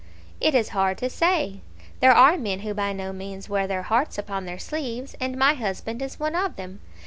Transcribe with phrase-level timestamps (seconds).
[0.39, 1.61] "It is hard to say.
[1.99, 5.53] There are men who by no means wear their hearts upon their sleeves, and my
[5.53, 6.79] husband is one of them.